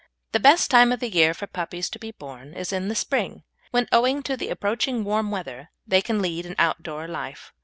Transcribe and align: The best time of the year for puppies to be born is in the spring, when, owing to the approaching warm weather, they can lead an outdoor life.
The 0.31 0.39
best 0.39 0.71
time 0.71 0.91
of 0.91 0.99
the 0.99 1.11
year 1.11 1.31
for 1.35 1.45
puppies 1.45 1.87
to 1.91 1.99
be 1.99 2.09
born 2.09 2.55
is 2.55 2.73
in 2.73 2.87
the 2.87 2.95
spring, 2.95 3.43
when, 3.69 3.87
owing 3.91 4.23
to 4.23 4.35
the 4.35 4.49
approaching 4.49 5.03
warm 5.03 5.29
weather, 5.29 5.69
they 5.85 6.01
can 6.01 6.23
lead 6.23 6.47
an 6.47 6.55
outdoor 6.57 7.07
life. 7.07 7.53